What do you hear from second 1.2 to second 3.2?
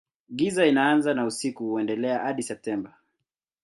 usiku huendelea hadi Septemba.